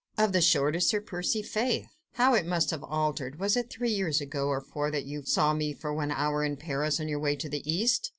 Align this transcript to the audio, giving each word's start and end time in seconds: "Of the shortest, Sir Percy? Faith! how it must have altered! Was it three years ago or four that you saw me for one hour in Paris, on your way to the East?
"Of 0.17 0.33
the 0.33 0.41
shortest, 0.41 0.89
Sir 0.89 0.99
Percy? 0.99 1.43
Faith! 1.43 1.89
how 2.13 2.33
it 2.33 2.47
must 2.47 2.71
have 2.71 2.83
altered! 2.83 3.37
Was 3.39 3.55
it 3.55 3.69
three 3.69 3.91
years 3.91 4.19
ago 4.19 4.47
or 4.47 4.59
four 4.59 4.89
that 4.89 5.05
you 5.05 5.21
saw 5.23 5.53
me 5.53 5.73
for 5.75 5.93
one 5.93 6.09
hour 6.09 6.43
in 6.43 6.57
Paris, 6.57 6.99
on 6.99 7.07
your 7.07 7.19
way 7.19 7.35
to 7.35 7.47
the 7.47 7.61
East? 7.71 8.09